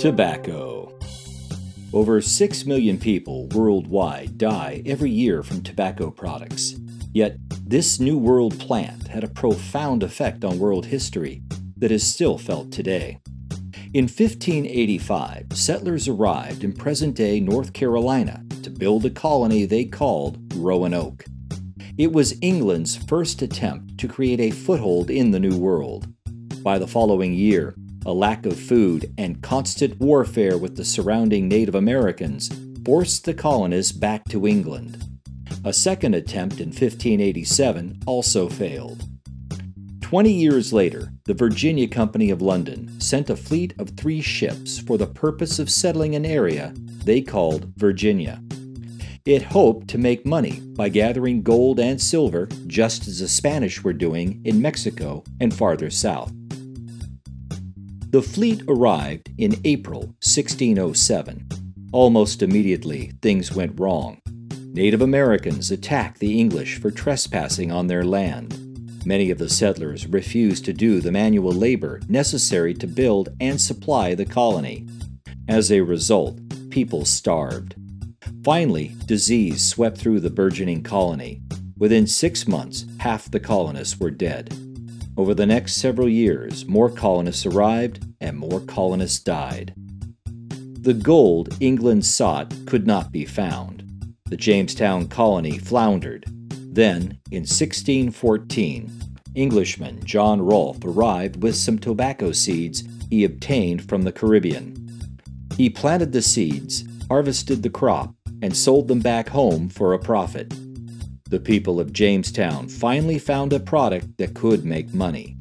Tobacco. 0.00 0.98
Over 1.92 2.22
6 2.22 2.64
million 2.64 2.96
people 2.96 3.48
worldwide 3.48 4.38
die 4.38 4.82
every 4.86 5.10
year 5.10 5.42
from 5.42 5.62
tobacco 5.62 6.10
products. 6.10 6.74
Yet, 7.12 7.36
this 7.66 8.00
New 8.00 8.16
World 8.16 8.58
plant 8.58 9.08
had 9.08 9.24
a 9.24 9.28
profound 9.28 10.02
effect 10.02 10.42
on 10.42 10.58
world 10.58 10.86
history 10.86 11.42
that 11.76 11.92
is 11.92 12.02
still 12.02 12.38
felt 12.38 12.72
today. 12.72 13.18
In 13.92 14.04
1585, 14.04 15.48
settlers 15.52 16.08
arrived 16.08 16.64
in 16.64 16.72
present 16.72 17.14
day 17.14 17.38
North 17.38 17.74
Carolina 17.74 18.42
to 18.62 18.70
build 18.70 19.04
a 19.04 19.10
colony 19.10 19.66
they 19.66 19.84
called 19.84 20.38
Roanoke. 20.54 21.26
It 21.98 22.10
was 22.10 22.38
England's 22.40 22.96
first 22.96 23.42
attempt 23.42 23.98
to 23.98 24.08
create 24.08 24.40
a 24.40 24.50
foothold 24.50 25.10
in 25.10 25.30
the 25.30 25.40
New 25.40 25.58
World. 25.58 26.06
By 26.62 26.78
the 26.78 26.88
following 26.88 27.34
year, 27.34 27.74
a 28.06 28.12
lack 28.12 28.46
of 28.46 28.58
food, 28.58 29.12
and 29.18 29.42
constant 29.42 29.98
warfare 30.00 30.56
with 30.56 30.76
the 30.76 30.84
surrounding 30.84 31.48
Native 31.48 31.74
Americans 31.74 32.50
forced 32.84 33.24
the 33.24 33.34
colonists 33.34 33.92
back 33.92 34.24
to 34.26 34.46
England. 34.46 35.04
A 35.64 35.72
second 35.72 36.14
attempt 36.14 36.60
in 36.60 36.68
1587 36.68 38.00
also 38.06 38.48
failed. 38.48 39.04
Twenty 40.00 40.32
years 40.32 40.72
later, 40.72 41.12
the 41.26 41.34
Virginia 41.34 41.86
Company 41.86 42.30
of 42.30 42.42
London 42.42 43.00
sent 43.00 43.30
a 43.30 43.36
fleet 43.36 43.74
of 43.78 43.90
three 43.90 44.20
ships 44.20 44.78
for 44.80 44.98
the 44.98 45.06
purpose 45.06 45.58
of 45.58 45.70
settling 45.70 46.14
an 46.14 46.26
area 46.26 46.74
they 47.04 47.20
called 47.20 47.72
Virginia. 47.76 48.42
It 49.26 49.42
hoped 49.42 49.86
to 49.88 49.98
make 49.98 50.26
money 50.26 50.60
by 50.74 50.88
gathering 50.88 51.42
gold 51.42 51.78
and 51.78 52.00
silver, 52.00 52.48
just 52.66 53.06
as 53.06 53.20
the 53.20 53.28
Spanish 53.28 53.84
were 53.84 53.92
doing 53.92 54.40
in 54.44 54.60
Mexico 54.60 55.22
and 55.40 55.54
farther 55.54 55.90
south. 55.90 56.32
The 58.10 58.22
fleet 58.22 58.62
arrived 58.66 59.30
in 59.38 59.60
April 59.64 60.00
1607. 60.00 61.46
Almost 61.92 62.42
immediately, 62.42 63.12
things 63.22 63.54
went 63.54 63.78
wrong. 63.78 64.20
Native 64.72 65.00
Americans 65.00 65.70
attacked 65.70 66.18
the 66.18 66.40
English 66.40 66.80
for 66.80 66.90
trespassing 66.90 67.70
on 67.70 67.86
their 67.86 68.02
land. 68.04 69.06
Many 69.06 69.30
of 69.30 69.38
the 69.38 69.48
settlers 69.48 70.08
refused 70.08 70.64
to 70.64 70.72
do 70.72 71.00
the 71.00 71.12
manual 71.12 71.52
labor 71.52 72.00
necessary 72.08 72.74
to 72.74 72.88
build 72.88 73.28
and 73.40 73.60
supply 73.60 74.16
the 74.16 74.26
colony. 74.26 74.88
As 75.48 75.70
a 75.70 75.82
result, 75.82 76.40
people 76.70 77.04
starved. 77.04 77.76
Finally, 78.42 78.96
disease 79.06 79.64
swept 79.64 79.98
through 79.98 80.18
the 80.18 80.30
burgeoning 80.30 80.82
colony. 80.82 81.42
Within 81.78 82.08
six 82.08 82.48
months, 82.48 82.86
half 82.98 83.30
the 83.30 83.38
colonists 83.38 84.00
were 84.00 84.10
dead. 84.10 84.52
Over 85.20 85.34
the 85.34 85.44
next 85.44 85.74
several 85.74 86.08
years, 86.08 86.64
more 86.66 86.88
colonists 86.88 87.44
arrived 87.44 88.06
and 88.22 88.38
more 88.38 88.58
colonists 88.58 89.18
died. 89.18 89.74
The 90.80 90.94
gold 90.94 91.54
England 91.60 92.06
sought 92.06 92.54
could 92.64 92.86
not 92.86 93.12
be 93.12 93.26
found. 93.26 93.84
The 94.30 94.38
Jamestown 94.38 95.08
colony 95.08 95.58
floundered. 95.58 96.24
Then, 96.72 97.18
in 97.30 97.42
1614, 97.42 98.90
Englishman 99.34 100.02
John 100.06 100.40
Rolfe 100.40 100.82
arrived 100.86 101.42
with 101.42 101.54
some 101.54 101.78
tobacco 101.78 102.32
seeds 102.32 102.82
he 103.10 103.24
obtained 103.24 103.86
from 103.86 104.04
the 104.04 104.12
Caribbean. 104.12 104.74
He 105.54 105.68
planted 105.68 106.12
the 106.12 106.22
seeds, 106.22 106.84
harvested 107.10 107.62
the 107.62 107.68
crop, 107.68 108.14
and 108.40 108.56
sold 108.56 108.88
them 108.88 109.00
back 109.00 109.28
home 109.28 109.68
for 109.68 109.92
a 109.92 109.98
profit. 109.98 110.54
The 111.30 111.38
people 111.38 111.78
of 111.78 111.92
Jamestown 111.92 112.68
finally 112.68 113.16
found 113.20 113.52
a 113.52 113.60
product 113.60 114.18
that 114.18 114.34
could 114.34 114.64
make 114.64 114.92
money. 114.92 115.36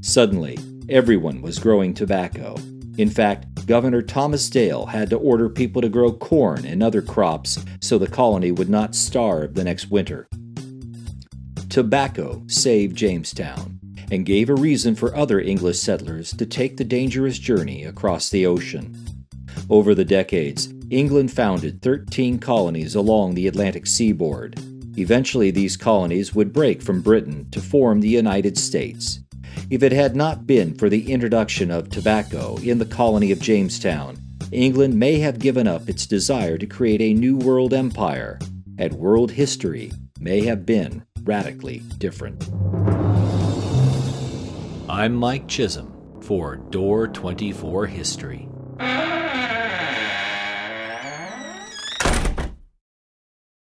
Suddenly, 0.00 0.58
everyone 0.88 1.42
was 1.42 1.58
growing 1.58 1.92
tobacco. 1.92 2.56
In 2.96 3.10
fact, 3.10 3.66
Governor 3.66 4.00
Thomas 4.00 4.48
Dale 4.48 4.86
had 4.86 5.10
to 5.10 5.18
order 5.18 5.50
people 5.50 5.82
to 5.82 5.90
grow 5.90 6.10
corn 6.10 6.64
and 6.64 6.82
other 6.82 7.02
crops 7.02 7.58
so 7.82 7.98
the 7.98 8.06
colony 8.06 8.50
would 8.50 8.70
not 8.70 8.94
starve 8.94 9.52
the 9.52 9.64
next 9.64 9.90
winter. 9.90 10.26
Tobacco 11.68 12.42
saved 12.46 12.96
Jamestown 12.96 13.78
and 14.10 14.24
gave 14.24 14.48
a 14.48 14.54
reason 14.54 14.94
for 14.94 15.14
other 15.14 15.38
English 15.38 15.78
settlers 15.78 16.30
to 16.30 16.46
take 16.46 16.78
the 16.78 16.84
dangerous 16.84 17.38
journey 17.38 17.84
across 17.84 18.30
the 18.30 18.46
ocean. 18.46 18.96
Over 19.68 19.94
the 19.94 20.04
decades, 20.06 20.72
England 20.88 21.30
founded 21.30 21.82
13 21.82 22.38
colonies 22.38 22.94
along 22.94 23.34
the 23.34 23.46
Atlantic 23.46 23.86
seaboard. 23.86 24.58
Eventually, 24.98 25.50
these 25.50 25.76
colonies 25.76 26.34
would 26.34 26.52
break 26.52 26.80
from 26.80 27.02
Britain 27.02 27.46
to 27.50 27.60
form 27.60 28.00
the 28.00 28.08
United 28.08 28.56
States. 28.56 29.20
If 29.68 29.82
it 29.82 29.92
had 29.92 30.16
not 30.16 30.46
been 30.46 30.74
for 30.74 30.88
the 30.88 31.12
introduction 31.12 31.70
of 31.70 31.90
tobacco 31.90 32.56
in 32.62 32.78
the 32.78 32.86
colony 32.86 33.30
of 33.30 33.40
Jamestown, 33.40 34.16
England 34.52 34.94
may 34.94 35.18
have 35.18 35.38
given 35.38 35.66
up 35.66 35.88
its 35.88 36.06
desire 36.06 36.56
to 36.56 36.66
create 36.66 37.02
a 37.02 37.14
new 37.14 37.36
world 37.36 37.74
empire, 37.74 38.38
and 38.78 38.92
world 38.94 39.32
history 39.32 39.92
may 40.20 40.44
have 40.44 40.64
been 40.64 41.04
radically 41.24 41.80
different. 41.98 42.48
I'm 44.88 45.14
Mike 45.14 45.48
Chisholm 45.48 46.20
for 46.22 46.56
Door 46.56 47.08
24 47.08 47.86
History. 47.86 48.48